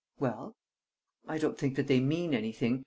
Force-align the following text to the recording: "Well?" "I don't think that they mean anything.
"Well?" 0.19 0.55
"I 1.27 1.37
don't 1.37 1.59
think 1.59 1.75
that 1.75 1.85
they 1.85 1.99
mean 1.99 2.33
anything. 2.33 2.79